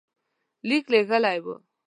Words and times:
لیک 0.67 0.85
لېږلی 0.91 1.37
وو. 1.43 1.55